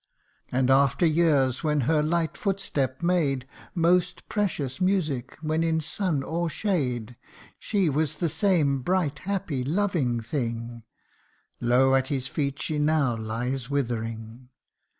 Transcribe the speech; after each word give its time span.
And 0.51 0.71
after 0.71 1.05
years 1.05 1.63
when 1.63 1.81
her 1.81 2.01
light 2.01 2.35
footstep 2.35 3.03
made 3.03 3.45
Most 3.75 4.27
precious 4.29 4.81
music 4.81 5.37
when 5.43 5.61
in 5.61 5.79
sun 5.79 6.23
or 6.23 6.49
shade 6.49 7.15
She 7.59 7.87
was 7.87 8.17
the 8.17 8.27
same 8.27 8.81
bright, 8.81 9.19
happy, 9.19 9.63
loving 9.63 10.19
thing 10.19 10.81
Low 11.59 11.93
at 11.93 12.07
his 12.07 12.27
feet 12.27 12.59
she 12.63 12.79
now 12.79 13.15
lies 13.15 13.69
withering 13.69 14.49